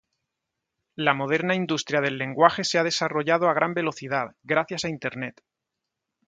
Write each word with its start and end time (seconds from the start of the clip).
La 1.07 1.13
moderna 1.13 1.53
industria 1.53 2.01
del 2.01 2.17
lenguaje 2.17 2.63
se 2.63 2.79
ha 2.79 2.83
desarrollado 2.83 3.47
a 3.47 3.53
gran 3.53 3.75
velocidad, 3.75 4.35
gracias 4.41 4.83
a 4.83 4.89
internet. 4.89 5.43